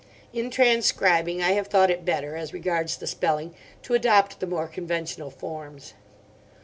In 0.33 0.49
transcribing 0.49 1.43
I 1.43 1.51
have 1.51 1.67
thought 1.67 1.91
it 1.91 2.03
better, 2.03 2.35
as 2.35 2.53
regards 2.53 2.97
the 2.97 3.05
spelling, 3.05 3.53
to 3.83 3.93
adopt 3.93 4.39
the 4.39 4.47
more 4.47 4.67
conventional 4.67 5.29
forms. 5.29 5.93